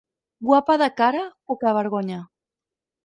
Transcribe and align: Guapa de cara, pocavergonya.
Guapa 0.49 0.77
de 0.81 0.87
cara, 1.01 1.21
pocavergonya. 1.51 2.19